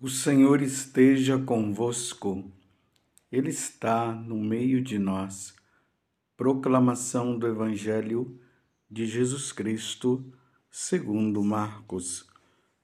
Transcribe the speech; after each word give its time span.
O 0.00 0.08
Senhor 0.08 0.60
esteja 0.60 1.38
convosco, 1.38 2.50
Ele 3.30 3.50
está 3.50 4.12
no 4.12 4.36
meio 4.36 4.82
de 4.82 4.98
nós. 4.98 5.54
Proclamação 6.36 7.38
do 7.38 7.46
Evangelho 7.46 8.38
de 8.90 9.06
Jesus 9.06 9.52
Cristo, 9.52 10.32
segundo 10.68 11.44
Marcos. 11.44 12.28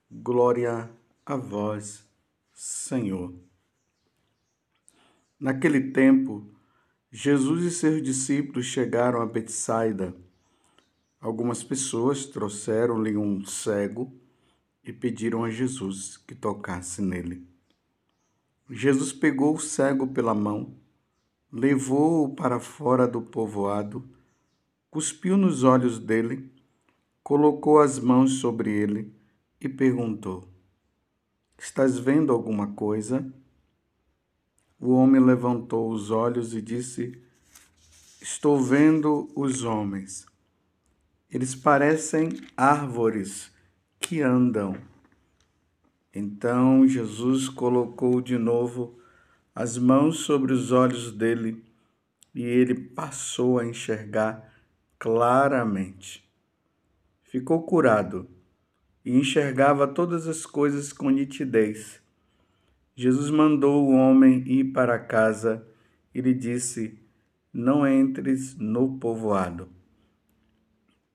Glória 0.08 0.88
a 1.26 1.36
vós, 1.36 2.08
Senhor. 2.54 3.34
Naquele 5.38 5.90
tempo, 5.90 6.48
Jesus 7.10 7.64
e 7.64 7.72
seus 7.72 8.00
discípulos 8.00 8.66
chegaram 8.66 9.20
a 9.20 9.26
Betsaida. 9.26 10.14
Algumas 11.20 11.64
pessoas 11.64 12.24
trouxeram-lhe 12.24 13.16
um 13.16 13.44
cego 13.44 14.19
e 14.90 14.92
pediram 14.92 15.44
a 15.44 15.50
Jesus 15.50 16.16
que 16.16 16.34
tocasse 16.34 17.00
nele. 17.00 17.46
Jesus 18.68 19.12
pegou 19.12 19.54
o 19.54 19.60
cego 19.60 20.08
pela 20.08 20.34
mão, 20.34 20.74
levou-o 21.52 22.34
para 22.34 22.58
fora 22.58 23.06
do 23.06 23.22
povoado, 23.22 24.04
cuspiu 24.90 25.36
nos 25.36 25.62
olhos 25.62 26.00
dele, 26.00 26.52
colocou 27.22 27.78
as 27.78 28.00
mãos 28.00 28.40
sobre 28.40 28.72
ele 28.72 29.14
e 29.60 29.68
perguntou: 29.68 30.48
Estás 31.56 31.96
vendo 31.96 32.32
alguma 32.32 32.72
coisa? 32.72 33.32
O 34.78 34.90
homem 34.90 35.20
levantou 35.20 35.92
os 35.92 36.10
olhos 36.10 36.52
e 36.52 36.60
disse: 36.60 37.22
Estou 38.20 38.60
vendo 38.60 39.30
os 39.36 39.62
homens. 39.62 40.26
Eles 41.30 41.54
parecem 41.54 42.30
árvores 42.56 43.52
que 44.00 44.22
andam. 44.22 44.76
Então 46.12 46.88
Jesus 46.88 47.48
colocou 47.48 48.20
de 48.20 48.36
novo 48.36 48.98
as 49.54 49.78
mãos 49.78 50.20
sobre 50.20 50.52
os 50.52 50.72
olhos 50.72 51.12
dele 51.12 51.62
e 52.34 52.42
ele 52.42 52.74
passou 52.74 53.58
a 53.58 53.66
enxergar 53.66 54.52
claramente. 54.98 56.28
Ficou 57.22 57.62
curado 57.62 58.28
e 59.04 59.16
enxergava 59.16 59.86
todas 59.86 60.26
as 60.26 60.44
coisas 60.44 60.92
com 60.92 61.10
nitidez. 61.10 62.00
Jesus 62.96 63.30
mandou 63.30 63.88
o 63.88 63.94
homem 63.94 64.42
ir 64.46 64.72
para 64.72 64.98
casa 64.98 65.66
e 66.14 66.20
lhe 66.20 66.34
disse: 66.34 66.98
Não 67.52 67.86
entres 67.86 68.56
no 68.56 68.98
povoado. 68.98 69.68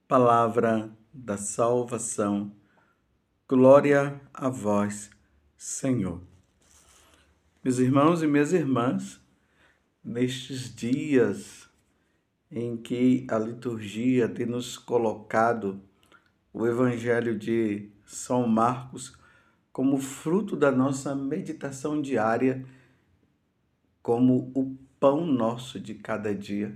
Palavra 0.07 0.89
da 1.13 1.37
salvação. 1.37 2.51
Glória 3.47 4.19
a 4.33 4.49
vós, 4.49 5.11
Senhor. 5.55 6.19
Meus 7.63 7.77
irmãos 7.77 8.23
e 8.23 8.27
minhas 8.27 8.51
irmãs, 8.51 9.21
nestes 10.03 10.73
dias 10.73 11.69
em 12.49 12.75
que 12.75 13.27
a 13.29 13.37
liturgia 13.37 14.27
tem 14.27 14.47
nos 14.47 14.79
colocado 14.79 15.79
o 16.51 16.65
Evangelho 16.65 17.37
de 17.37 17.91
São 18.03 18.47
Marcos 18.47 19.15
como 19.71 19.99
fruto 19.99 20.55
da 20.55 20.71
nossa 20.71 21.13
meditação 21.13 22.01
diária, 22.01 22.65
como 24.01 24.51
o 24.55 24.75
pão 24.99 25.23
nosso 25.23 25.79
de 25.79 25.93
cada 25.93 26.33
dia, 26.33 26.75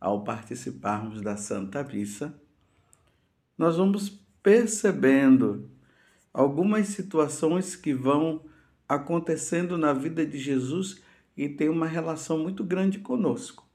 ao 0.00 0.24
participarmos 0.24 1.20
da 1.20 1.36
Santa 1.36 1.84
Missa, 1.84 2.34
nós 3.58 3.76
vamos 3.76 4.08
percebendo 4.42 5.76
algumas 6.32 6.88
situações 6.88 7.76
que 7.76 7.92
vão 7.92 8.42
acontecendo 8.88 9.76
na 9.76 9.92
vida 9.92 10.24
de 10.24 10.38
Jesus 10.38 11.00
e 11.36 11.48
tem 11.48 11.68
uma 11.68 11.86
relação 11.86 12.38
muito 12.38 12.64
grande 12.64 12.98
conosco. 12.98 13.66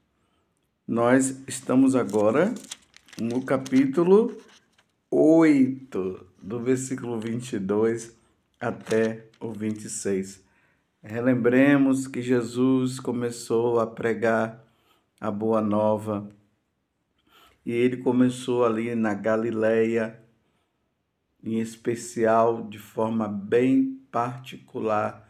Nós 0.86 1.42
estamos 1.46 1.94
agora 1.94 2.54
no 3.18 3.42
capítulo 3.42 4.36
8, 5.10 6.26
do 6.42 6.60
versículo 6.60 7.18
22 7.18 8.14
até 8.60 9.26
o 9.40 9.52
26. 9.52 10.42
Relembremos 11.02 12.06
que 12.06 12.20
Jesus 12.20 12.98
começou 12.98 13.78
a 13.78 13.86
pregar 13.86 14.64
a 15.20 15.30
boa 15.30 15.60
nova 15.60 16.28
e 17.64 17.72
ele 17.72 17.98
começou 17.98 18.64
ali 18.64 18.94
na 18.94 19.14
Galileia, 19.14 20.20
em 21.44 21.60
especial 21.60 22.66
de 22.66 22.78
forma 22.78 23.28
bem 23.28 24.00
particular 24.10 25.28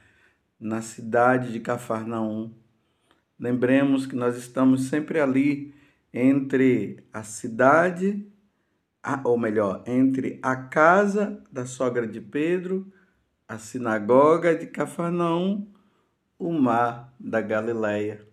na 0.61 0.81
cidade 0.81 1.53
de 1.53 1.59
Cafarnaum. 1.59 2.55
Lembremos 3.39 4.07
que 4.07 4.15
nós 4.15 4.37
estamos 4.37 4.85
sempre 4.85 5.19
ali 5.19 5.75
entre 6.13 7.05
a 7.13 7.25
cidade, 7.25 8.25
ou 9.25 9.37
melhor, 9.37 9.83
entre 9.89 10.39
a 10.41 10.55
casa 10.55 11.43
da 11.51 11.67
sogra 11.67 12.07
de 12.07 12.21
Pedro, 12.21 12.91
a 13.49 13.59
sinagoga 13.59 14.55
de 14.55 14.69
Cafarnaum, 14.69 15.67
o 16.39 16.53
mar 16.53 17.13
da 17.19 17.41
Galileia. 17.41 18.27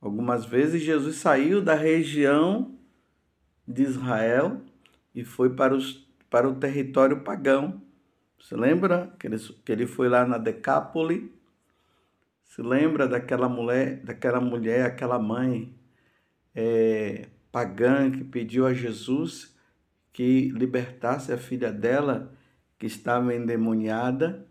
Algumas 0.00 0.46
vezes 0.46 0.82
Jesus 0.82 1.16
saiu 1.16 1.60
da 1.60 1.74
região 1.74 2.74
de 3.68 3.82
Israel 3.82 4.62
e 5.14 5.24
foi 5.24 5.50
para 5.50 5.74
os 5.74 6.05
para 6.30 6.48
o 6.48 6.54
território 6.54 7.22
pagão. 7.22 7.82
Se 8.40 8.54
lembra 8.54 9.14
que 9.18 9.26
ele, 9.26 9.38
que 9.64 9.72
ele 9.72 9.86
foi 9.86 10.08
lá 10.08 10.26
na 10.26 10.38
Decápole? 10.38 11.34
Se 12.44 12.62
lembra 12.62 13.08
daquela 13.08 13.48
mulher, 13.48 14.02
daquela 14.02 14.40
mulher, 14.40 14.86
aquela 14.86 15.18
mãe 15.18 15.74
é, 16.54 17.28
pagã 17.50 18.10
que 18.10 18.24
pediu 18.24 18.66
a 18.66 18.72
Jesus 18.72 19.54
que 20.12 20.48
libertasse 20.50 21.32
a 21.32 21.36
filha 21.36 21.70
dela 21.72 22.32
que 22.78 22.86
estava 22.86 23.34
endemoniada? 23.34 24.46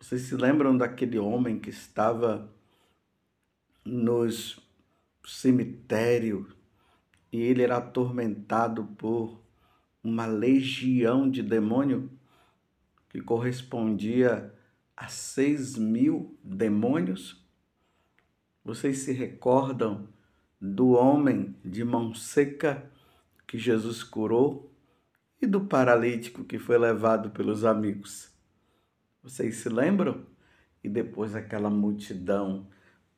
Vocês 0.00 0.22
se 0.22 0.36
lembram 0.36 0.76
daquele 0.76 1.18
homem 1.18 1.58
que 1.58 1.70
estava 1.70 2.50
nos 3.84 4.58
cemitérios 5.26 6.54
e 7.32 7.40
ele 7.42 7.62
era 7.62 7.78
atormentado 7.78 8.84
por 8.96 9.43
uma 10.04 10.26
legião 10.26 11.30
de 11.30 11.42
demônio 11.42 12.10
que 13.08 13.22
correspondia 13.22 14.52
a 14.94 15.08
seis 15.08 15.76
mil 15.76 16.38
demônios. 16.44 17.42
Vocês 18.62 18.98
se 18.98 19.12
recordam 19.12 20.06
do 20.60 20.90
homem 20.90 21.56
de 21.64 21.82
mão 21.82 22.14
seca 22.14 22.88
que 23.46 23.58
Jesus 23.58 24.02
curou 24.02 24.70
e 25.40 25.46
do 25.46 25.62
paralítico 25.62 26.44
que 26.44 26.58
foi 26.58 26.78
levado 26.78 27.30
pelos 27.30 27.64
amigos? 27.64 28.30
Vocês 29.22 29.56
se 29.56 29.68
lembram? 29.68 30.26
E 30.82 30.88
depois 30.88 31.34
aquela 31.34 31.70
multidão, 31.70 32.66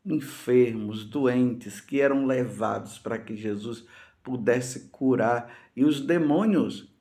enfermos, 0.05 1.05
doentes, 1.05 1.81
que 1.81 2.01
eram 2.01 2.27
levados 2.27 2.97
para 2.97 3.19
que 3.19 3.35
Jesus 3.35 3.85
pudesse 4.27 4.89
curar. 4.89 5.57
E 5.77 5.85
os 5.85 6.01
demônios, 6.01 6.93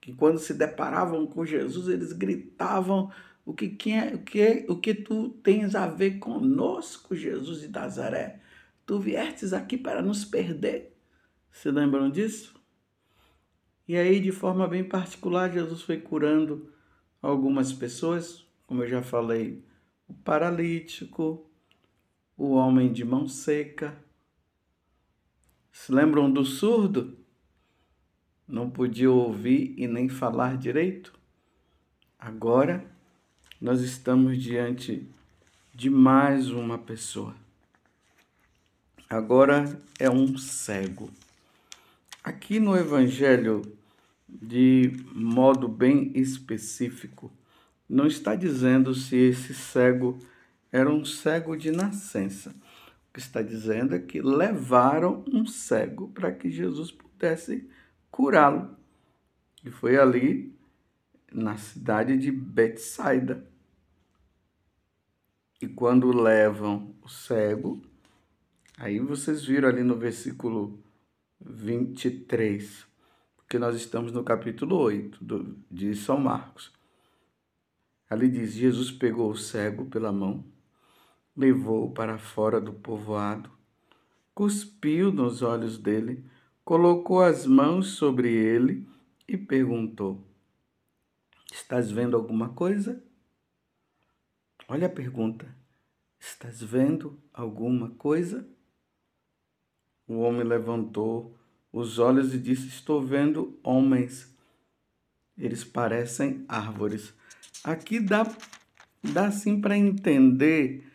que 0.00 0.12
quando 0.12 0.38
se 0.38 0.54
deparavam 0.54 1.26
com 1.26 1.44
Jesus, 1.44 1.88
eles 1.88 2.12
gritavam: 2.12 3.10
O 3.44 3.52
que, 3.52 3.70
quem 3.70 3.98
é, 3.98 4.14
o, 4.14 4.18
que 4.18 4.64
o 4.68 4.76
que 4.76 4.94
tu 4.94 5.30
tens 5.42 5.74
a 5.74 5.88
ver 5.88 6.20
conosco, 6.20 7.16
Jesus 7.16 7.60
de 7.60 7.68
Nazaré? 7.68 8.40
Tu 8.86 9.00
viestes 9.00 9.52
aqui 9.52 9.76
para 9.76 10.00
nos 10.00 10.24
perder. 10.24 10.96
Se 11.50 11.70
lembram 11.70 12.08
disso? 12.08 12.54
E 13.88 13.96
aí, 13.96 14.20
de 14.20 14.30
forma 14.30 14.68
bem 14.68 14.84
particular, 14.84 15.50
Jesus 15.50 15.82
foi 15.82 16.00
curando 16.00 16.72
algumas 17.20 17.72
pessoas, 17.72 18.46
como 18.66 18.82
eu 18.82 18.88
já 18.88 19.02
falei, 19.02 19.62
o 20.06 20.14
paralítico, 20.14 21.50
o 22.36 22.52
homem 22.52 22.92
de 22.92 23.04
mão 23.04 23.26
seca, 23.26 23.96
se 25.74 25.90
lembram 25.90 26.30
do 26.30 26.44
surdo? 26.44 27.18
Não 28.46 28.70
podia 28.70 29.10
ouvir 29.10 29.74
e 29.76 29.88
nem 29.88 30.08
falar 30.08 30.56
direito? 30.56 31.12
Agora 32.16 32.86
nós 33.60 33.80
estamos 33.80 34.40
diante 34.40 35.04
de 35.74 35.90
mais 35.90 36.48
uma 36.48 36.78
pessoa. 36.78 37.34
Agora 39.10 39.76
é 39.98 40.08
um 40.08 40.38
cego. 40.38 41.10
Aqui 42.22 42.60
no 42.60 42.76
Evangelho, 42.76 43.62
de 44.28 44.92
modo 45.12 45.66
bem 45.66 46.12
específico, 46.14 47.32
não 47.88 48.06
está 48.06 48.36
dizendo 48.36 48.94
se 48.94 49.16
esse 49.16 49.52
cego 49.52 50.20
era 50.70 50.88
um 50.88 51.04
cego 51.04 51.56
de 51.56 51.72
nascença 51.72 52.54
que 53.14 53.20
está 53.20 53.40
dizendo 53.40 53.94
é 53.94 54.00
que 54.00 54.20
levaram 54.20 55.24
um 55.32 55.46
cego 55.46 56.08
para 56.08 56.32
que 56.32 56.50
Jesus 56.50 56.90
pudesse 56.90 57.70
curá-lo. 58.10 58.76
E 59.64 59.70
foi 59.70 59.96
ali, 59.96 60.52
na 61.32 61.56
cidade 61.56 62.18
de 62.18 62.32
Betsaida. 62.32 63.48
E 65.62 65.68
quando 65.68 66.10
levam 66.10 66.92
o 67.02 67.08
cego, 67.08 67.80
aí 68.76 68.98
vocês 68.98 69.44
viram 69.44 69.68
ali 69.68 69.84
no 69.84 69.96
versículo 69.96 70.82
23, 71.40 72.84
porque 73.36 73.60
nós 73.60 73.76
estamos 73.76 74.10
no 74.10 74.24
capítulo 74.24 74.76
8 74.76 75.24
do, 75.24 75.56
de 75.70 75.94
São 75.94 76.18
Marcos. 76.18 76.72
Ali 78.10 78.28
diz: 78.28 78.52
Jesus 78.52 78.90
pegou 78.90 79.30
o 79.30 79.36
cego 79.36 79.86
pela 79.86 80.12
mão, 80.12 80.44
levou-o 81.36 81.92
para 81.92 82.18
fora 82.18 82.60
do 82.60 82.72
povoado, 82.72 83.50
cuspiu 84.34 85.12
nos 85.12 85.42
olhos 85.42 85.78
dele, 85.78 86.24
colocou 86.64 87.22
as 87.22 87.46
mãos 87.46 87.88
sobre 87.88 88.32
ele 88.32 88.88
e 89.26 89.36
perguntou: 89.36 90.24
Estás 91.52 91.90
vendo 91.90 92.16
alguma 92.16 92.50
coisa? 92.50 93.02
Olha 94.68 94.86
a 94.86 94.90
pergunta: 94.90 95.46
Estás 96.18 96.62
vendo 96.62 97.18
alguma 97.32 97.90
coisa? 97.90 98.48
O 100.06 100.18
homem 100.18 100.44
levantou 100.44 101.36
os 101.72 101.98
olhos 101.98 102.34
e 102.34 102.38
disse: 102.38 102.68
Estou 102.68 103.02
vendo 103.02 103.58
homens. 103.62 104.32
Eles 105.36 105.64
parecem 105.64 106.44
árvores. 106.48 107.12
Aqui 107.64 107.98
dá, 107.98 108.24
dá 109.02 109.30
sim 109.32 109.60
para 109.60 109.76
entender 109.76 110.93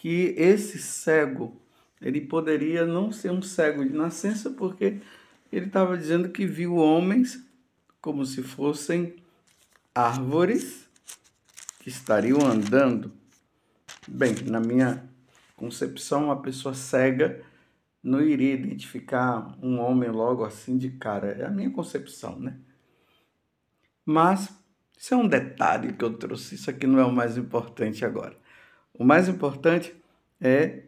que 0.00 0.34
esse 0.38 0.78
cego, 0.78 1.60
ele 2.00 2.22
poderia 2.22 2.86
não 2.86 3.12
ser 3.12 3.30
um 3.30 3.42
cego 3.42 3.84
de 3.84 3.92
nascença, 3.92 4.48
porque 4.48 4.98
ele 5.52 5.66
estava 5.66 5.96
dizendo 5.96 6.30
que 6.30 6.46
viu 6.46 6.76
homens 6.76 7.38
como 8.00 8.24
se 8.24 8.42
fossem 8.42 9.14
árvores 9.94 10.88
que 11.80 11.90
estariam 11.90 12.40
andando. 12.40 13.12
Bem, 14.08 14.34
na 14.46 14.58
minha 14.58 15.04
concepção, 15.54 16.24
uma 16.24 16.40
pessoa 16.40 16.72
cega 16.72 17.42
não 18.02 18.22
iria 18.22 18.54
identificar 18.54 19.54
um 19.62 19.78
homem 19.78 20.08
logo 20.08 20.46
assim 20.46 20.78
de 20.78 20.92
cara. 20.92 21.32
É 21.32 21.44
a 21.44 21.50
minha 21.50 21.70
concepção, 21.70 22.40
né? 22.40 22.56
Mas 24.06 24.48
isso 24.96 25.12
é 25.12 25.16
um 25.18 25.28
detalhe 25.28 25.92
que 25.92 26.02
eu 26.02 26.16
trouxe. 26.16 26.54
Isso 26.54 26.70
aqui 26.70 26.86
não 26.86 26.98
é 26.98 27.04
o 27.04 27.12
mais 27.12 27.36
importante 27.36 28.02
agora. 28.02 28.40
O 28.92 29.04
mais 29.04 29.28
importante 29.28 29.94
é 30.40 30.84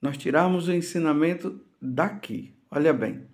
nós 0.00 0.16
tirarmos 0.16 0.68
o 0.68 0.72
ensinamento 0.72 1.64
daqui. 1.80 2.54
Olha 2.70 2.92
bem. 2.92 3.26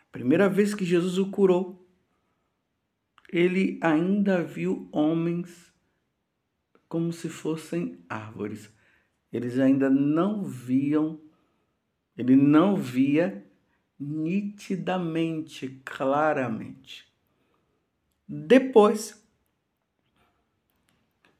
A 0.00 0.12
primeira 0.12 0.48
vez 0.48 0.74
que 0.74 0.84
Jesus 0.84 1.18
o 1.18 1.30
curou, 1.30 1.86
ele 3.30 3.78
ainda 3.82 4.42
viu 4.42 4.88
homens 4.92 5.72
como 6.88 7.12
se 7.12 7.28
fossem 7.28 7.98
árvores. 8.08 8.70
Eles 9.32 9.58
ainda 9.58 9.90
não 9.90 10.44
viam 10.44 11.20
ele 12.16 12.34
não 12.34 12.76
via 12.76 13.44
nitidamente, 13.98 15.80
claramente. 15.84 17.06
Depois 18.26 19.22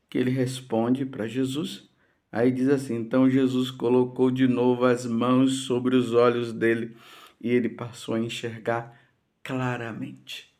que 0.09 0.19
ele 0.19 0.31
responde 0.31 1.05
para 1.05 1.27
Jesus, 1.27 1.89
aí 2.31 2.51
diz 2.51 2.69
assim: 2.69 2.97
Então 2.97 3.29
Jesus 3.29 3.71
colocou 3.71 4.31
de 4.31 4.47
novo 4.47 4.85
as 4.85 5.07
mãos 5.07 5.65
sobre 5.65 5.97
os 5.97 6.13
olhos 6.13 6.53
dele 6.53 6.97
e 7.41 7.49
ele 7.51 7.69
passou 7.69 8.15
a 8.15 8.21
enxergar 8.21 8.99
claramente. 9.43 10.53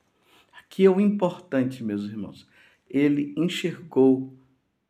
Aqui 0.59 0.85
é 0.85 0.91
o 0.91 1.01
importante, 1.01 1.83
meus 1.83 2.05
irmãos. 2.05 2.47
Ele 2.89 3.35
enxergou 3.37 4.37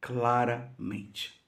claramente. 0.01 1.41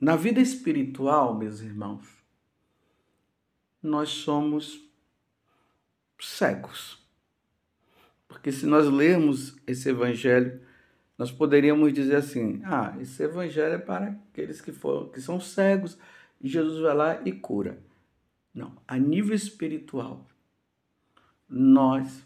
Na 0.00 0.14
vida 0.14 0.40
espiritual, 0.40 1.36
meus 1.36 1.60
irmãos, 1.60 2.06
nós 3.82 4.10
somos 4.10 4.80
cegos. 6.20 6.98
Porque 8.28 8.52
se 8.52 8.66
nós 8.66 8.86
lermos 8.88 9.56
esse 9.66 9.88
evangelho, 9.88 10.60
nós 11.18 11.32
poderíamos 11.32 11.92
dizer 11.92 12.14
assim: 12.14 12.62
ah, 12.64 12.96
esse 13.00 13.20
evangelho 13.24 13.74
é 13.74 13.78
para 13.78 14.10
aqueles 14.30 14.60
que, 14.60 14.70
foram, 14.70 15.08
que 15.08 15.20
são 15.20 15.40
cegos, 15.40 15.98
e 16.40 16.48
Jesus 16.48 16.80
vai 16.80 16.94
lá 16.94 17.22
e 17.24 17.32
cura. 17.32 17.82
Não, 18.54 18.80
a 18.86 18.96
nível 18.96 19.34
espiritual, 19.34 20.24
nós 21.48 22.24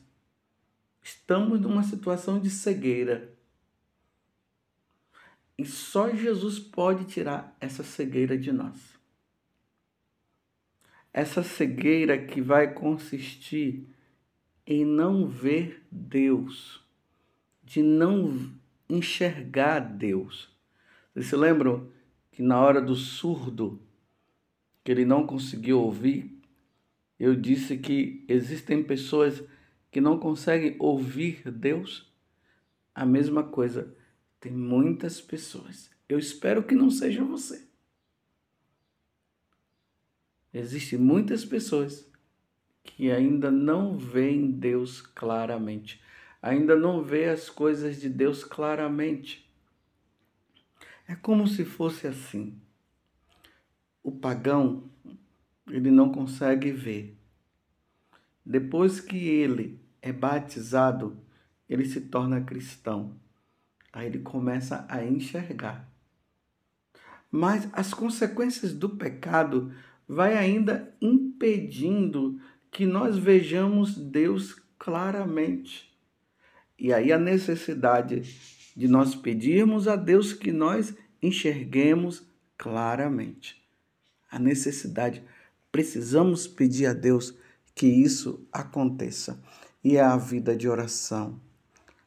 estamos 1.02 1.58
numa 1.58 1.82
situação 1.82 2.38
de 2.38 2.50
cegueira. 2.50 3.32
E 5.56 5.64
só 5.64 6.10
Jesus 6.10 6.58
pode 6.58 7.04
tirar 7.04 7.56
essa 7.60 7.82
cegueira 7.82 8.36
de 8.36 8.52
nós. 8.52 8.98
Essa 11.12 11.42
cegueira 11.42 12.18
que 12.18 12.40
vai 12.40 12.72
consistir 12.72 13.86
em 14.66 14.84
não 14.84 15.28
ver 15.28 15.86
Deus, 15.90 16.82
de 17.62 17.82
não 17.82 18.50
enxergar 18.94 19.80
Deus. 19.80 20.50
Vocês 21.12 21.26
se 21.26 21.36
lembram 21.36 21.90
que 22.30 22.42
na 22.42 22.60
hora 22.60 22.80
do 22.80 22.94
surdo, 22.94 23.80
que 24.84 24.90
ele 24.90 25.04
não 25.04 25.26
conseguiu 25.26 25.80
ouvir, 25.80 26.38
eu 27.18 27.34
disse 27.34 27.78
que 27.78 28.24
existem 28.28 28.82
pessoas 28.82 29.42
que 29.90 30.00
não 30.00 30.18
conseguem 30.18 30.76
ouvir 30.78 31.50
Deus? 31.50 32.10
A 32.94 33.06
mesma 33.06 33.42
coisa 33.42 33.94
tem 34.40 34.52
muitas 34.52 35.20
pessoas. 35.20 35.90
Eu 36.08 36.18
espero 36.18 36.62
que 36.62 36.74
não 36.74 36.90
seja 36.90 37.24
você. 37.24 37.66
Existem 40.52 40.98
muitas 40.98 41.44
pessoas 41.44 42.10
que 42.84 43.10
ainda 43.10 43.50
não 43.50 43.96
veem 43.96 44.50
Deus 44.50 45.00
claramente, 45.00 46.02
ainda 46.42 46.74
não 46.74 47.04
vê 47.04 47.26
as 47.26 47.48
coisas 47.48 48.00
de 48.00 48.08
Deus 48.08 48.42
claramente. 48.42 49.48
É 51.06 51.14
como 51.14 51.46
se 51.46 51.64
fosse 51.64 52.08
assim. 52.08 52.60
O 54.02 54.10
pagão, 54.10 54.90
ele 55.68 55.90
não 55.90 56.10
consegue 56.10 56.72
ver. 56.72 57.16
Depois 58.44 59.00
que 59.00 59.16
ele 59.16 59.80
é 60.00 60.12
batizado, 60.12 61.16
ele 61.68 61.84
se 61.84 62.00
torna 62.00 62.40
cristão. 62.40 63.16
Aí 63.92 64.06
ele 64.06 64.18
começa 64.18 64.84
a 64.88 65.04
enxergar. 65.04 65.88
Mas 67.30 67.68
as 67.72 67.94
consequências 67.94 68.72
do 68.72 68.90
pecado 68.90 69.72
vai 70.08 70.36
ainda 70.36 70.94
impedindo 71.00 72.40
que 72.70 72.84
nós 72.84 73.16
vejamos 73.16 73.96
Deus 73.96 74.54
claramente. 74.78 75.91
E 76.82 76.92
aí 76.92 77.12
a 77.12 77.18
necessidade 77.18 78.24
de 78.76 78.88
nós 78.88 79.14
pedirmos 79.14 79.86
a 79.86 79.94
Deus 79.94 80.32
que 80.32 80.50
nós 80.50 80.92
enxerguemos 81.22 82.24
claramente. 82.58 83.62
A 84.28 84.36
necessidade, 84.36 85.22
precisamos 85.70 86.48
pedir 86.48 86.86
a 86.86 86.92
Deus 86.92 87.38
que 87.72 87.86
isso 87.86 88.44
aconteça. 88.52 89.40
E 89.84 89.96
é 89.96 90.00
a 90.00 90.16
vida 90.16 90.56
de 90.56 90.68
oração, 90.68 91.40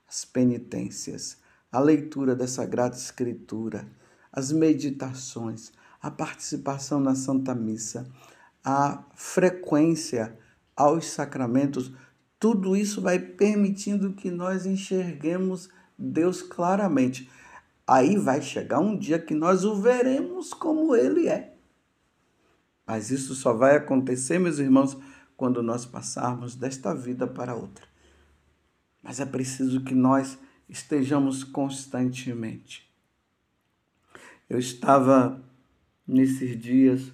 as 0.05 0.25
penitências, 0.25 1.37
a 1.71 1.79
leitura 1.79 2.35
da 2.35 2.45
Sagrada 2.45 2.97
Escritura, 2.97 3.87
as 4.29 4.51
meditações, 4.51 5.71
a 6.01 6.11
participação 6.11 6.99
na 6.99 7.15
Santa 7.15 7.55
Missa, 7.55 8.11
a 8.61 9.05
frequência 9.15 10.37
aos 10.75 11.05
sacramentos, 11.05 11.93
tudo 12.45 12.75
isso 12.75 13.01
vai 13.01 13.17
permitindo 13.17 14.13
que 14.13 14.29
nós 14.29 14.67
enxerguemos 14.67 15.67
Deus 15.97 16.43
claramente. 16.43 17.27
Aí 17.87 18.17
vai 18.17 18.39
chegar 18.39 18.79
um 18.79 18.95
dia 18.95 19.17
que 19.17 19.33
nós 19.33 19.65
o 19.65 19.81
veremos 19.81 20.53
como 20.53 20.95
ele 20.95 21.27
é. 21.27 21.55
Mas 22.85 23.09
isso 23.09 23.33
só 23.33 23.51
vai 23.51 23.75
acontecer, 23.75 24.37
meus 24.37 24.59
irmãos, 24.59 24.95
quando 25.35 25.63
nós 25.63 25.87
passarmos 25.87 26.55
desta 26.55 26.93
vida 26.93 27.25
para 27.25 27.55
outra. 27.55 27.87
Mas 29.01 29.19
é 29.19 29.25
preciso 29.25 29.83
que 29.83 29.95
nós 29.95 30.37
estejamos 30.69 31.43
constantemente. 31.43 32.87
Eu 34.47 34.59
estava 34.59 35.43
nesses 36.07 36.55
dias 36.61 37.11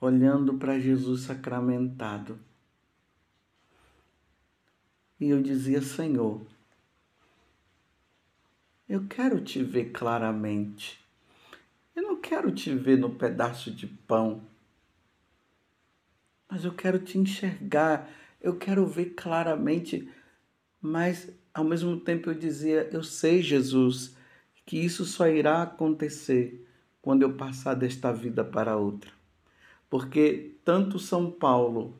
olhando 0.00 0.54
para 0.54 0.80
Jesus 0.80 1.20
sacramentado. 1.20 2.47
E 5.20 5.30
eu 5.30 5.42
dizia, 5.42 5.82
Senhor, 5.82 6.40
eu 8.88 9.06
quero 9.06 9.40
te 9.40 9.62
ver 9.62 9.90
claramente. 9.92 10.98
Eu 11.94 12.02
não 12.02 12.20
quero 12.20 12.52
te 12.52 12.74
ver 12.74 12.96
no 12.96 13.10
pedaço 13.10 13.70
de 13.70 13.86
pão, 13.86 14.42
mas 16.48 16.64
eu 16.64 16.72
quero 16.72 16.98
te 16.98 17.18
enxergar. 17.18 18.08
eu 18.40 18.56
quero 18.56 18.86
ver 18.86 19.14
claramente, 19.14 20.08
mas 20.80 21.28
ao 21.52 21.64
mesmo 21.64 21.98
tempo 21.98 22.30
eu 22.30 22.34
dizia: 22.34 22.88
Eu 22.92 23.02
sei, 23.02 23.42
Jesus, 23.42 24.16
que 24.64 24.78
isso 24.78 25.04
só 25.04 25.26
irá 25.28 25.62
acontecer 25.62 26.66
quando 27.02 27.22
eu 27.22 27.34
passar 27.34 27.74
desta 27.74 28.12
vida 28.12 28.44
para 28.44 28.76
outra. 28.76 29.10
Porque 29.90 30.56
tanto 30.64 30.98
São 30.98 31.30
Paulo 31.30 31.98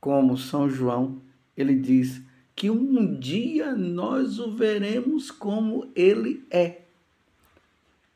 como 0.00 0.36
São 0.36 0.68
João, 0.68 1.22
ele 1.56 1.74
diz 1.74 2.20
que 2.54 2.70
um 2.70 3.18
dia 3.18 3.74
nós 3.74 4.38
o 4.38 4.54
veremos 4.54 5.30
como 5.30 5.90
ele 5.94 6.46
é. 6.50 6.82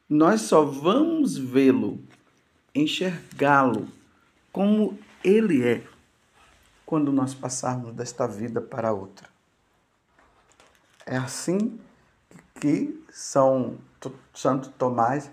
Nós 0.09 0.43
só 0.43 0.65
vamos 0.65 1.37
vê-lo, 1.37 2.03
enxergá-lo 2.75 3.89
como 4.53 4.99
ele 5.23 5.67
é, 5.67 5.85
quando 6.87 7.13
nós 7.13 7.35
passarmos 7.35 7.95
desta 7.95 8.27
vida 8.27 8.61
para 8.61 8.93
outra. 8.93 9.29
É 11.05 11.17
assim 11.17 11.79
que 12.61 13.05
São 13.11 13.79
Santo 14.35 14.71
Tomás 14.71 15.31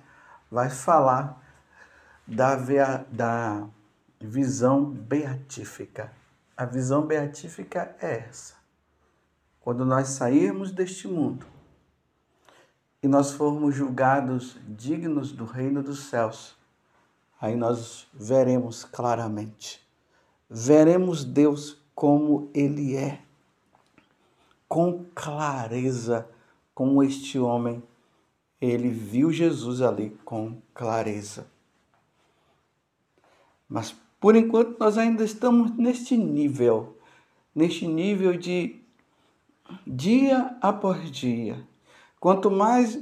vai 0.50 0.70
falar 0.70 1.42
da, 2.28 2.56
da 3.10 3.68
visão 4.20 4.86
beatífica. 4.86 6.12
A 6.58 6.64
visão 6.64 7.06
beatífica 7.06 7.94
é 8.00 8.28
essa. 8.30 8.54
Quando 9.60 9.84
nós 9.84 10.08
sairmos 10.08 10.72
deste 10.72 11.06
mundo 11.06 11.46
e 13.04 13.10
nós 13.10 13.32
formos 13.32 13.76
julgados 13.76 14.56
dignos 14.66 15.34
do 15.34 15.44
reino 15.44 15.84
dos 15.84 16.06
céus, 16.06 16.56
aí 17.42 17.58
nós 17.58 18.08
veremos 18.14 18.86
claramente. 18.86 19.86
Veremos 20.50 21.26
Deus 21.26 21.78
como 21.94 22.50
Ele 22.54 22.96
é, 22.96 23.22
com 24.66 25.04
clareza, 25.14 26.26
como 26.74 27.04
este 27.04 27.38
homem. 27.38 27.84
Ele 28.62 28.90
viu 28.90 29.30
Jesus 29.30 29.82
ali 29.82 30.12
com 30.24 30.62
clareza. 30.74 31.48
Mas 33.68 33.94
por 34.20 34.36
enquanto 34.36 34.80
nós 34.80 34.98
ainda 34.98 35.24
estamos 35.24 35.76
neste 35.78 36.18
nível, 36.18 36.98
neste 37.54 37.88
nível 37.88 38.38
de 38.38 38.80
dia 39.86 40.56
após 40.62 41.10
dia. 41.12 41.66
Quanto 42.20 42.50
mais 42.50 43.00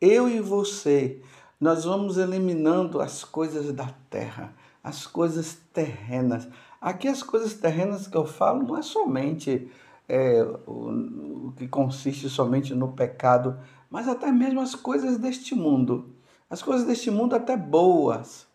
eu 0.00 0.28
e 0.28 0.40
você 0.40 1.20
nós 1.60 1.84
vamos 1.84 2.18
eliminando 2.18 3.00
as 3.00 3.24
coisas 3.24 3.72
da 3.72 3.88
terra, 4.10 4.54
as 4.84 5.06
coisas 5.06 5.58
terrenas. 5.72 6.46
Aqui 6.80 7.08
as 7.08 7.22
coisas 7.22 7.54
terrenas 7.54 8.06
que 8.06 8.16
eu 8.16 8.26
falo 8.26 8.62
não 8.62 8.76
é 8.76 8.82
somente 8.82 9.70
é, 10.08 10.42
o, 10.66 11.48
o 11.48 11.52
que 11.56 11.66
consiste 11.66 12.28
somente 12.28 12.74
no 12.74 12.92
pecado, 12.92 13.58
mas 13.90 14.06
até 14.06 14.30
mesmo 14.30 14.60
as 14.60 14.74
coisas 14.74 15.16
deste 15.16 15.54
mundo. 15.54 16.14
As 16.48 16.62
coisas 16.62 16.86
deste 16.86 17.10
mundo 17.10 17.34
até 17.34 17.56
boas, 17.56 18.46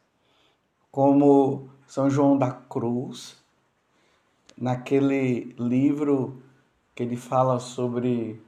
como 0.92 1.71
São 1.92 2.10
João 2.10 2.38
da 2.38 2.50
Cruz, 2.50 3.36
naquele 4.58 5.54
livro 5.60 6.42
que 6.96 7.04
ele 7.04 7.18
fala 7.18 7.60
sobre 7.60 8.42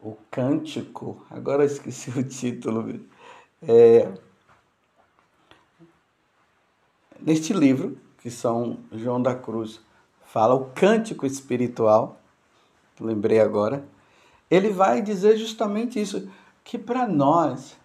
o 0.00 0.16
cântico, 0.30 1.22
agora 1.28 1.66
esqueci 1.66 2.08
o 2.18 2.24
título, 2.24 3.04
é, 3.60 4.10
neste 7.20 7.52
livro, 7.52 7.98
que 8.16 8.30
São 8.30 8.78
João 8.90 9.20
da 9.20 9.34
Cruz 9.34 9.82
fala, 10.24 10.54
o 10.54 10.70
cântico 10.70 11.26
espiritual, 11.26 12.18
lembrei 12.98 13.40
agora, 13.40 13.86
ele 14.50 14.70
vai 14.70 15.02
dizer 15.02 15.36
justamente 15.36 16.00
isso, 16.00 16.30
que 16.64 16.78
para 16.78 17.06
nós 17.06 17.76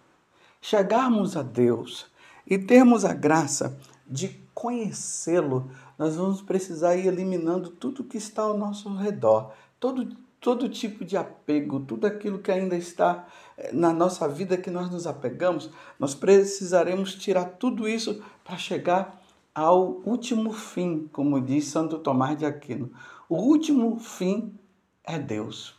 chegarmos 0.58 1.36
a 1.36 1.42
Deus 1.42 2.06
e 2.46 2.56
termos 2.56 3.04
a 3.04 3.12
graça 3.12 3.78
de 4.06 4.48
conhecê-lo, 4.60 5.70
nós 5.96 6.16
vamos 6.16 6.42
precisar 6.42 6.94
ir 6.94 7.06
eliminando 7.06 7.70
tudo 7.70 8.04
que 8.04 8.18
está 8.18 8.42
ao 8.42 8.58
nosso 8.58 8.94
redor, 8.94 9.54
todo, 9.80 10.14
todo 10.38 10.68
tipo 10.68 11.02
de 11.02 11.16
apego, 11.16 11.80
tudo 11.80 12.06
aquilo 12.06 12.40
que 12.40 12.52
ainda 12.52 12.76
está 12.76 13.26
eh, 13.56 13.70
na 13.72 13.90
nossa 13.90 14.28
vida 14.28 14.58
que 14.58 14.70
nós 14.70 14.90
nos 14.90 15.06
apegamos, 15.06 15.70
nós 15.98 16.14
precisaremos 16.14 17.14
tirar 17.14 17.46
tudo 17.56 17.88
isso 17.88 18.22
para 18.44 18.58
chegar 18.58 19.22
ao 19.54 20.02
último 20.04 20.52
fim, 20.52 21.08
como 21.10 21.40
diz 21.40 21.64
Santo 21.68 21.98
Tomás 21.98 22.36
de 22.36 22.44
Aquino. 22.44 22.92
O 23.30 23.36
último 23.36 23.98
fim 23.98 24.54
é 25.02 25.18
Deus. 25.18 25.74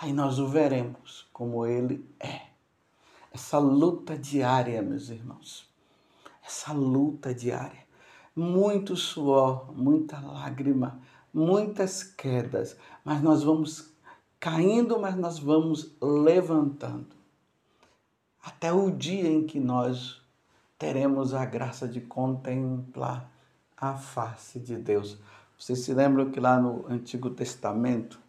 Aí 0.00 0.12
nós 0.12 0.38
o 0.38 0.46
veremos 0.46 1.28
como 1.32 1.66
ele 1.66 2.08
é. 2.20 2.42
Essa 3.32 3.58
luta 3.58 4.16
diária, 4.16 4.80
meus 4.80 5.08
irmãos. 5.08 5.73
Essa 6.54 6.72
luta 6.72 7.34
diária. 7.34 7.84
Muito 8.36 8.94
suor, 8.94 9.74
muita 9.76 10.20
lágrima, 10.20 11.00
muitas 11.32 12.04
quedas, 12.04 12.76
mas 13.04 13.20
nós 13.20 13.42
vamos 13.42 13.92
caindo, 14.38 14.96
mas 15.00 15.16
nós 15.16 15.36
vamos 15.36 15.96
levantando. 16.00 17.08
Até 18.40 18.72
o 18.72 18.88
dia 18.88 19.28
em 19.28 19.44
que 19.44 19.58
nós 19.58 20.22
teremos 20.78 21.34
a 21.34 21.44
graça 21.44 21.88
de 21.88 22.00
contemplar 22.00 23.28
a 23.76 23.94
face 23.94 24.60
de 24.60 24.76
Deus. 24.76 25.18
Vocês 25.58 25.80
se 25.80 25.92
lembram 25.92 26.30
que 26.30 26.38
lá 26.38 26.60
no 26.60 26.86
Antigo 26.88 27.30
Testamento, 27.30 28.20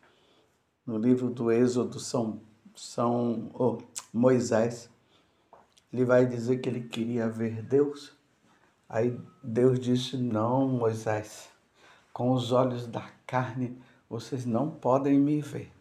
no 0.83 0.97
livro 0.97 1.29
do 1.29 1.51
Êxodo, 1.51 1.99
São, 1.99 2.41
São 2.73 3.51
oh, 3.53 3.77
Moisés, 4.11 4.89
ele 5.93 6.03
vai 6.03 6.25
dizer 6.25 6.57
que 6.57 6.67
ele 6.67 6.81
queria 6.81 7.29
ver 7.29 7.61
Deus. 7.61 8.14
Aí 8.87 9.19
Deus 9.43 9.79
disse: 9.79 10.17
Não, 10.17 10.67
Moisés, 10.67 11.49
com 12.13 12.31
os 12.31 12.51
olhos 12.51 12.87
da 12.87 13.09
carne 13.25 13.77
vocês 14.09 14.45
não 14.45 14.69
podem 14.69 15.19
me 15.19 15.41
ver. 15.41 15.71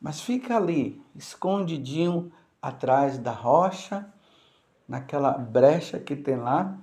Mas 0.00 0.20
fica 0.20 0.56
ali, 0.56 1.02
escondidinho 1.14 2.32
atrás 2.62 3.18
da 3.18 3.32
rocha, 3.32 4.06
naquela 4.86 5.32
brecha 5.32 5.98
que 5.98 6.16
tem 6.16 6.36
lá, 6.36 6.78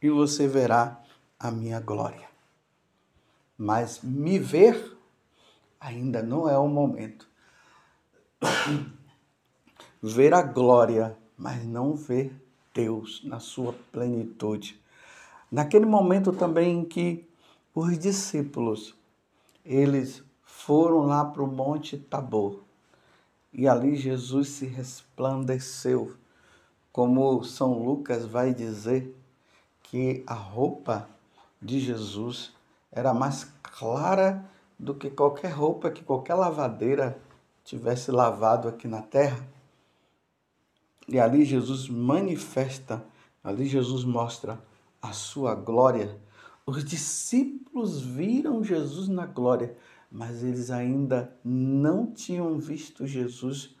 e 0.00 0.08
você 0.08 0.48
verá 0.48 1.00
a 1.38 1.50
minha 1.50 1.80
glória. 1.80 2.28
Mas 3.58 4.00
me 4.02 4.38
ver 4.38 4.96
ainda 5.78 6.22
não 6.22 6.48
é 6.48 6.56
o 6.56 6.68
momento. 6.68 7.28
ver 10.02 10.32
a 10.32 10.42
glória, 10.42 11.16
mas 11.36 11.64
não 11.64 11.94
ver 11.94 12.34
Deus 12.80 13.20
na 13.24 13.38
sua 13.38 13.74
plenitude. 13.92 14.80
Naquele 15.52 15.84
momento 15.84 16.32
também 16.32 16.78
em 16.78 16.84
que 16.84 17.28
os 17.74 17.98
discípulos, 17.98 18.94
eles 19.62 20.22
foram 20.42 21.00
lá 21.00 21.24
para 21.24 21.42
o 21.42 21.46
Monte 21.46 21.98
Tabor, 21.98 22.60
e 23.52 23.68
ali 23.68 23.96
Jesus 23.96 24.48
se 24.48 24.64
resplandeceu 24.64 26.14
como 26.90 27.44
São 27.44 27.84
Lucas 27.84 28.24
vai 28.24 28.54
dizer 28.54 29.14
que 29.82 30.24
a 30.26 30.34
roupa 30.34 31.06
de 31.60 31.80
Jesus 31.80 32.52
era 32.90 33.12
mais 33.12 33.44
clara 33.62 34.42
do 34.78 34.94
que 34.94 35.10
qualquer 35.10 35.50
roupa 35.50 35.90
que 35.90 36.02
qualquer 36.02 36.34
lavadeira 36.34 37.20
tivesse 37.62 38.10
lavado 38.10 38.68
aqui 38.68 38.88
na 38.88 39.02
terra. 39.02 39.46
E 41.10 41.18
ali 41.18 41.44
Jesus 41.44 41.88
manifesta, 41.88 43.04
ali 43.42 43.66
Jesus 43.66 44.04
mostra 44.04 44.62
a 45.02 45.12
sua 45.12 45.56
glória. 45.56 46.16
Os 46.64 46.84
discípulos 46.84 48.00
viram 48.00 48.62
Jesus 48.62 49.08
na 49.08 49.26
glória, 49.26 49.76
mas 50.08 50.44
eles 50.44 50.70
ainda 50.70 51.36
não 51.44 52.12
tinham 52.12 52.60
visto 52.60 53.08
Jesus 53.08 53.74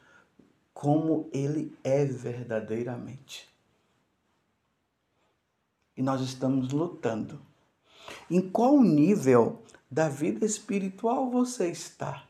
como 0.74 1.30
ele 1.32 1.72
é 1.84 2.04
verdadeiramente. 2.04 3.48
E 5.96 6.02
nós 6.02 6.20
estamos 6.20 6.72
lutando. 6.72 7.40
Em 8.28 8.40
qual 8.40 8.82
nível 8.82 9.62
da 9.88 10.08
vida 10.08 10.44
espiritual 10.44 11.30
você 11.30 11.70
está? 11.70 12.24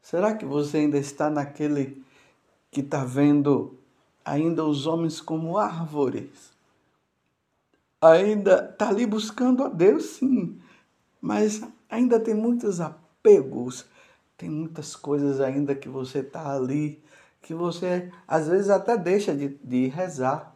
Será 0.00 0.34
que 0.34 0.44
você 0.44 0.78
ainda 0.78 0.98
está 0.98 1.30
naquele 1.30 2.02
que 2.72 2.80
está 2.80 3.04
vendo 3.04 3.78
ainda 4.24 4.64
os 4.64 4.86
homens 4.86 5.20
como 5.20 5.58
árvores? 5.58 6.52
Ainda 8.00 8.70
está 8.70 8.88
ali 8.88 9.06
buscando 9.06 9.64
a 9.64 9.68
Deus, 9.68 10.04
sim, 10.16 10.60
mas 11.20 11.62
ainda 11.88 12.18
tem 12.18 12.34
muitos 12.34 12.80
apegos, 12.80 13.86
tem 14.36 14.50
muitas 14.50 14.96
coisas 14.96 15.40
ainda 15.40 15.74
que 15.74 15.88
você 15.88 16.18
está 16.18 16.54
ali 16.54 17.02
que 17.42 17.52
você 17.52 18.10
às 18.26 18.48
vezes 18.48 18.70
até 18.70 18.96
deixa 18.96 19.34
de, 19.34 19.48
de 19.62 19.88
rezar, 19.88 20.54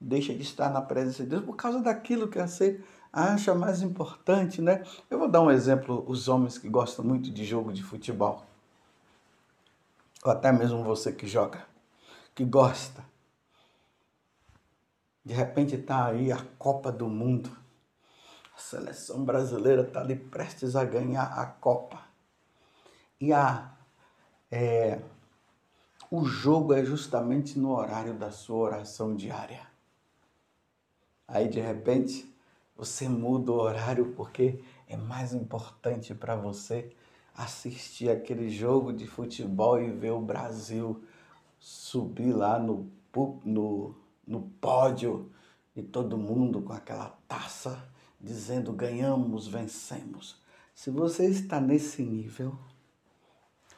deixa 0.00 0.34
de 0.34 0.42
estar 0.42 0.70
na 0.70 0.80
presença 0.80 1.22
de 1.22 1.28
Deus 1.28 1.44
por 1.44 1.54
causa 1.54 1.80
daquilo 1.80 2.26
que 2.28 2.40
você 2.40 2.80
acha 3.12 3.54
mais 3.54 3.82
importante, 3.82 4.62
né? 4.62 4.82
Eu 5.10 5.18
vou 5.18 5.28
dar 5.28 5.42
um 5.42 5.50
exemplo, 5.50 6.04
os 6.08 6.26
homens 6.26 6.56
que 6.56 6.68
gostam 6.68 7.04
muito 7.04 7.30
de 7.30 7.44
jogo 7.44 7.72
de 7.72 7.82
futebol. 7.82 8.44
Ou 10.24 10.32
até 10.32 10.50
mesmo 10.52 10.82
você 10.82 11.12
que 11.12 11.26
joga, 11.26 11.66
que 12.40 12.44
gosta. 12.46 13.04
De 15.22 15.34
repente 15.34 15.74
está 15.74 16.06
aí 16.06 16.32
a 16.32 16.42
Copa 16.58 16.90
do 16.90 17.06
Mundo. 17.06 17.54
A 18.56 18.58
seleção 18.58 19.22
brasileira 19.26 19.82
está 19.82 20.00
ali 20.00 20.16
prestes 20.16 20.74
a 20.74 20.82
ganhar 20.82 21.24
a 21.24 21.44
Copa. 21.44 22.00
E 23.20 23.30
a, 23.30 23.70
é, 24.50 25.02
o 26.10 26.24
jogo 26.24 26.72
é 26.72 26.82
justamente 26.82 27.58
no 27.58 27.76
horário 27.76 28.14
da 28.14 28.30
sua 28.30 28.56
oração 28.56 29.14
diária. 29.14 29.60
Aí 31.28 31.46
de 31.46 31.60
repente 31.60 32.34
você 32.74 33.06
muda 33.06 33.52
o 33.52 33.60
horário 33.60 34.14
porque 34.16 34.64
é 34.88 34.96
mais 34.96 35.34
importante 35.34 36.14
para 36.14 36.36
você 36.36 36.90
assistir 37.36 38.08
aquele 38.08 38.48
jogo 38.48 38.94
de 38.94 39.06
futebol 39.06 39.78
e 39.78 39.90
ver 39.90 40.12
o 40.12 40.22
Brasil 40.22 41.04
subir 41.60 42.32
lá 42.32 42.58
no, 42.58 42.90
no, 43.44 43.94
no 44.26 44.40
pódio 44.60 45.30
e 45.76 45.82
todo 45.82 46.16
mundo 46.16 46.62
com 46.62 46.72
aquela 46.72 47.16
taça 47.28 47.86
dizendo 48.18 48.72
ganhamos, 48.72 49.46
vencemos. 49.46 50.40
Se 50.74 50.90
você 50.90 51.26
está 51.28 51.60
nesse 51.60 52.02
nível, 52.02 52.58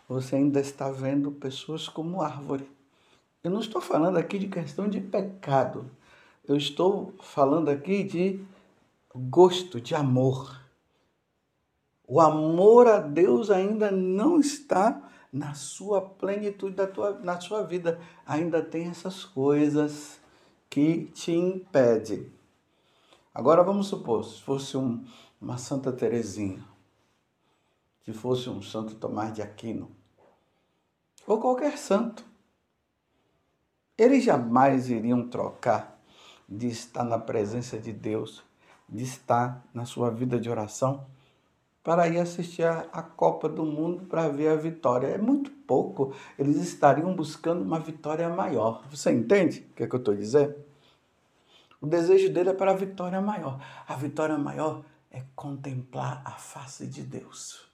você 0.08 0.36
ainda 0.36 0.60
está 0.60 0.90
vendo 0.90 1.32
pessoas 1.32 1.88
como 1.88 2.22
árvore. 2.22 2.70
Eu 3.42 3.50
não 3.50 3.60
estou 3.60 3.80
falando 3.80 4.16
aqui 4.16 4.38
de 4.38 4.46
questão 4.46 4.88
de 4.88 5.00
pecado. 5.00 5.90
Eu 6.46 6.56
estou 6.56 7.12
falando 7.20 7.68
aqui 7.68 8.04
de 8.04 8.40
gosto 9.14 9.80
de 9.80 9.94
amor. 9.94 10.60
O 12.06 12.20
amor 12.20 12.86
a 12.86 12.98
Deus 12.98 13.50
ainda 13.50 13.90
não 13.90 14.38
está 14.38 15.10
na 15.32 15.54
sua 15.54 16.00
plenitude 16.02 16.76
da 16.76 16.86
tua, 16.86 17.18
na 17.20 17.40
sua 17.40 17.62
vida. 17.62 18.00
Ainda 18.26 18.62
tem 18.62 18.88
essas 18.88 19.24
coisas 19.24 20.20
que 20.68 21.06
te 21.06 21.32
impedem. 21.32 22.30
Agora 23.34 23.62
vamos 23.62 23.86
supor, 23.86 24.24
se 24.24 24.40
fosse 24.42 24.76
um, 24.76 25.04
uma 25.40 25.56
Santa 25.56 25.90
Teresinha, 25.90 26.62
se 28.04 28.12
fosse 28.12 28.50
um 28.50 28.60
Santo 28.60 28.94
Tomás 28.94 29.32
de 29.32 29.40
Aquino, 29.40 29.90
ou 31.26 31.40
qualquer 31.40 31.78
santo, 31.78 32.24
eles 33.96 34.22
jamais 34.22 34.90
iriam 34.90 35.28
trocar 35.28 35.98
de 36.46 36.66
estar 36.66 37.04
na 37.04 37.18
presença 37.18 37.78
de 37.78 37.92
Deus 37.92 38.42
de 38.92 39.04
estar 39.04 39.64
na 39.72 39.86
sua 39.86 40.10
vida 40.10 40.38
de 40.38 40.50
oração 40.50 41.06
para 41.82 42.06
ir 42.08 42.18
assistir 42.18 42.64
a, 42.64 43.02
Copa 43.02 43.48
do 43.48 43.64
Mundo 43.64 44.04
para 44.06 44.28
ver 44.28 44.48
a 44.48 44.56
vitória. 44.56 45.08
É 45.08 45.18
muito 45.18 45.50
pouco. 45.50 46.14
Eles 46.38 46.56
estariam 46.56 47.14
buscando 47.14 47.62
uma 47.62 47.80
vitória 47.80 48.28
maior. 48.28 48.84
Você 48.90 49.10
entende 49.12 49.66
o 49.70 49.74
que, 49.74 49.82
é 49.82 49.86
que 49.86 49.94
eu 49.94 49.98
estou 49.98 50.14
dizendo? 50.14 50.54
O 51.80 51.86
desejo 51.86 52.32
dele 52.32 52.50
é 52.50 52.54
para 52.54 52.70
a 52.70 52.76
vitória 52.76 53.20
maior. 53.20 53.60
A 53.88 53.96
vitória 53.96 54.38
maior 54.38 54.84
é 55.10 55.22
contemplar 55.34 56.22
a 56.24 56.32
face 56.32 56.86
de 56.86 57.02
Deus. 57.02 57.66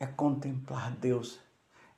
É 0.00 0.06
contemplar 0.06 0.90
Deus. 0.96 1.38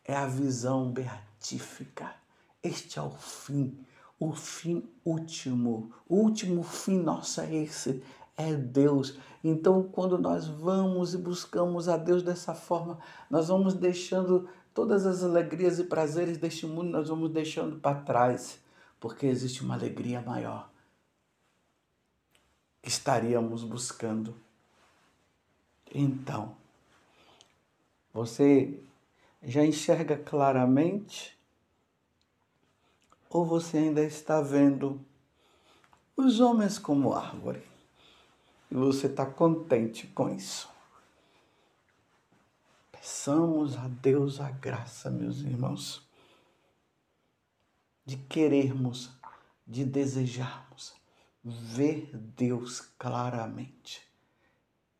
É 0.04 0.14
a 0.14 0.26
visão 0.26 0.90
beatífica. 0.90 2.14
Este 2.62 2.98
é 2.98 3.02
o 3.02 3.10
fim 3.10 3.84
o 4.18 4.32
fim 4.32 4.82
último. 5.04 5.92
O 6.08 6.16
último 6.16 6.62
fim 6.62 6.98
nosso 6.98 7.40
é 7.40 7.54
esse, 7.54 8.02
é 8.36 8.54
Deus. 8.54 9.18
Então, 9.42 9.82
quando 9.82 10.18
nós 10.18 10.46
vamos 10.46 11.14
e 11.14 11.18
buscamos 11.18 11.88
a 11.88 11.96
Deus 11.96 12.22
dessa 12.22 12.54
forma, 12.54 12.98
nós 13.30 13.48
vamos 13.48 13.74
deixando 13.74 14.48
todas 14.72 15.06
as 15.06 15.22
alegrias 15.22 15.78
e 15.78 15.84
prazeres 15.84 16.38
deste 16.38 16.66
mundo, 16.66 16.90
nós 16.90 17.08
vamos 17.08 17.30
deixando 17.30 17.76
para 17.78 18.00
trás, 18.00 18.58
porque 18.98 19.26
existe 19.26 19.62
uma 19.62 19.74
alegria 19.74 20.20
maior 20.20 20.70
que 22.82 22.88
estaríamos 22.88 23.62
buscando. 23.62 24.34
Então, 25.94 26.56
você 28.12 28.80
já 29.42 29.64
enxerga 29.64 30.16
claramente 30.16 31.38
ou 33.30 33.44
você 33.44 33.78
ainda 33.78 34.02
está 34.02 34.40
vendo 34.40 35.00
os 36.16 36.40
homens 36.40 36.78
como 36.78 37.12
árvore 37.12 37.73
e 38.74 38.76
você 38.76 39.06
está 39.06 39.24
contente 39.24 40.06
com 40.08 40.28
isso? 40.28 40.68
Peçamos 42.92 43.76
a 43.76 43.88
Deus 43.88 44.40
a 44.40 44.50
graça, 44.50 45.08
meus 45.08 45.40
irmãos, 45.40 46.06
de 48.04 48.16
querermos, 48.16 49.10
de 49.66 49.84
desejarmos 49.84 50.92
ver 51.42 52.10
Deus 52.36 52.80
claramente. 52.98 54.02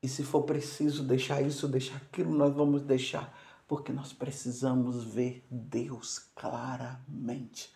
E 0.03 0.09
se 0.09 0.23
for 0.23 0.45
preciso 0.45 1.03
deixar 1.03 1.43
isso, 1.43 1.69
deixar 1.69 1.97
aquilo, 1.97 2.35
nós 2.35 2.55
vamos 2.55 2.83
deixar, 2.83 3.37
porque 3.69 3.93
nós 3.93 4.13
precisamos 4.13 5.05
ver 5.05 5.47
Deus 5.51 6.19
claramente 6.35 7.75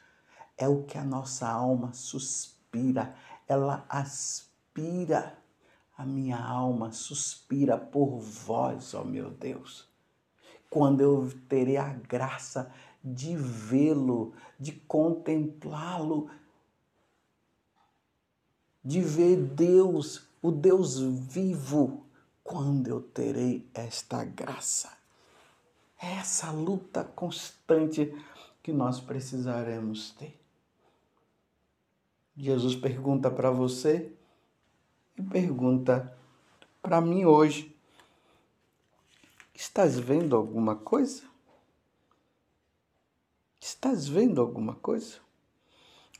é 0.59 0.69
o 0.69 0.83
que 0.83 0.99
a 0.99 1.05
nossa 1.05 1.49
alma 1.49 1.95
suspira, 1.95 3.15
ela 3.47 3.87
aspira. 3.89 5.39
A 5.99 6.07
minha 6.07 6.39
alma 6.39 6.93
suspira 6.93 7.77
por 7.77 8.21
vós, 8.21 8.95
ó 8.95 9.03
meu 9.03 9.31
Deus. 9.31 9.89
Quando 10.71 11.01
eu 11.01 11.29
terei 11.49 11.77
a 11.77 11.89
graça 11.89 12.73
de 13.03 13.35
vê-lo, 13.35 14.33
de 14.61 14.71
contemplá-lo, 14.73 16.31
de 18.85 19.01
ver 19.01 19.39
Deus, 19.39 20.23
o 20.41 20.53
Deus 20.53 21.01
vivo, 21.01 22.07
quando 22.45 22.87
eu 22.87 23.03
terei 23.03 23.69
esta 23.75 24.25
graça. 24.25 24.97
É 26.01 26.13
essa 26.15 26.53
luta 26.53 27.03
constante 27.03 28.15
que 28.63 28.73
nós 28.73 29.01
precisaremos 29.01 30.13
ter. 30.13 30.41
Jesus 32.37 32.77
pergunta 32.77 33.29
para 33.29 33.51
você 33.51 34.17
e 35.19 35.23
pergunta 35.23 36.17
para 36.81 37.01
mim 37.01 37.25
hoje: 37.25 37.75
Estás 39.55 39.99
vendo 39.99 40.37
alguma 40.37 40.77
coisa? 40.77 41.25
Estás 43.61 44.09
vendo 44.09 44.41
alguma 44.41 44.75
coisa? 44.75 45.17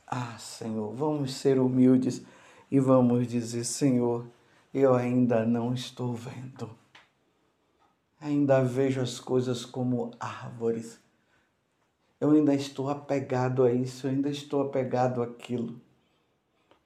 Ah, 0.05 0.37
Senhor, 0.37 0.93
vamos 0.93 1.33
ser 1.33 1.59
humildes 1.59 2.21
e 2.69 2.79
vamos 2.79 3.27
dizer: 3.27 3.63
Senhor, 3.63 4.27
eu 4.73 4.93
ainda 4.93 5.45
não 5.45 5.73
estou 5.73 6.13
vendo. 6.13 6.69
Ainda 8.19 8.61
vejo 8.61 8.99
as 9.01 9.19
coisas 9.19 9.63
como 9.63 10.11
árvores. 10.19 10.99
Eu 12.19 12.31
ainda 12.31 12.53
estou 12.53 12.89
apegado 12.89 13.63
a 13.63 13.71
isso, 13.71 14.05
eu 14.05 14.11
ainda 14.11 14.29
estou 14.29 14.61
apegado 14.61 15.23
àquilo. 15.23 15.79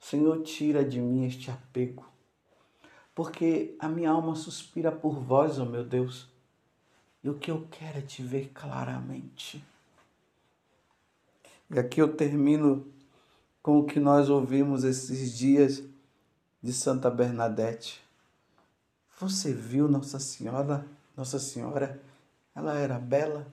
Senhor, 0.04 0.44
tira 0.44 0.84
de 0.84 1.00
mim 1.00 1.26
este 1.26 1.50
apego, 1.50 2.06
porque 3.16 3.74
a 3.80 3.88
minha 3.88 4.12
alma 4.12 4.36
suspira 4.36 4.92
por 4.92 5.14
vós, 5.14 5.58
ó 5.58 5.66
meu 5.66 5.86
Deus, 5.86 6.28
e 7.24 7.30
o 7.30 7.40
que 7.40 7.50
eu 7.50 7.66
quero 7.72 8.00
é 8.00 8.02
te 8.02 8.22
ver 8.22 8.52
claramente. 8.54 9.64
E 11.70 11.80
aqui 11.80 12.02
eu 12.02 12.18
termino 12.18 12.86
com 13.62 13.80
o 13.80 13.86
que 13.86 13.98
nós 13.98 14.30
ouvimos 14.30 14.84
esses 14.84 15.38
dias 15.38 15.82
de 16.62 16.74
Santa 16.74 17.10
Bernadette. 17.10 18.04
Você 19.22 19.54
viu 19.54 19.88
Nossa 19.88 20.20
Senhora? 20.20 20.86
Nossa 21.16 21.40
Senhora, 21.40 22.04
ela 22.54 22.78
era 22.78 23.00
bela. 23.00 23.48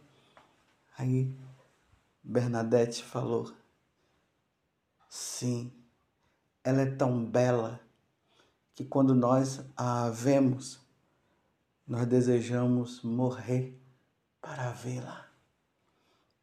Aí 0.99 1.33
Bernadette 2.25 3.05
falou: 3.05 3.53
Sim, 5.09 5.73
ela 6.63 6.83
é 6.83 6.87
tão 6.87 7.25
bela 7.25 7.81
que 8.75 8.85
quando 8.85 9.15
nós 9.15 9.61
a 9.77 10.11
vemos, 10.11 10.81
nós 11.87 12.07
desejamos 12.07 13.03
morrer 13.03 13.79
para 14.41 14.71
vê-la. 14.71 15.27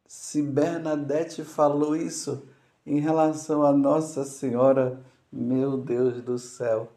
Se 0.08 0.42
Bernadette 0.42 1.44
falou 1.44 1.96
isso 1.96 2.48
em 2.86 3.00
relação 3.00 3.64
a 3.64 3.74
Nossa 3.74 4.24
Senhora, 4.24 5.04
meu 5.32 5.78
Deus 5.78 6.22
do 6.22 6.38
céu, 6.38 6.92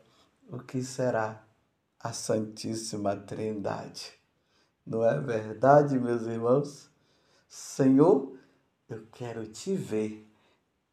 o 0.48 0.59
que 0.59 0.83
será 0.83 1.42
a 1.98 2.12
Santíssima 2.12 3.16
Trindade? 3.16 4.12
Não 4.87 5.04
é 5.04 5.18
verdade, 5.20 5.98
meus 5.98 6.22
irmãos? 6.22 6.90
Senhor, 7.48 8.37
eu 8.88 9.06
quero 9.12 9.46
te 9.46 9.74
ver 9.74 10.28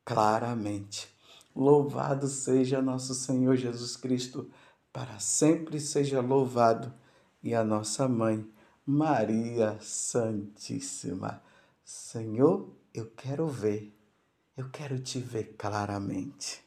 claramente 0.04 1.17
Louvado 1.58 2.28
seja 2.28 2.84
nosso 2.84 3.15
Senhor 3.15 3.56
Jesus 3.56 3.98
Cristo, 3.98 4.48
para 4.93 5.17
sempre 5.17 5.80
seja 5.80 6.22
louvado. 6.22 6.93
E 7.41 7.56
a 7.56 7.63
nossa 7.63 8.08
mãe, 8.08 8.48
Maria 8.86 9.76
Santíssima. 9.82 11.41
Senhor, 11.84 12.70
eu 12.93 13.10
quero 13.10 13.48
ver, 13.48 13.91
eu 14.56 14.70
quero 14.70 15.00
te 15.00 15.17
ver 15.20 15.56
claramente. 15.58 16.67